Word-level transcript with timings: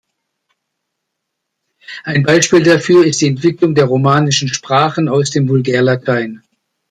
Ein 2.05 2.23
Beispiel 2.23 2.63
dafür 2.63 3.05
ist 3.05 3.21
die 3.21 3.27
Entwicklung 3.27 3.75
der 3.75 3.85
romanischen 3.85 4.47
Sprachen 4.47 5.07
aus 5.07 5.29
dem 5.29 5.47
Vulgärlatein. 5.47 6.41